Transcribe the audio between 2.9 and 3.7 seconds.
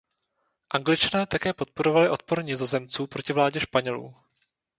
proti vládě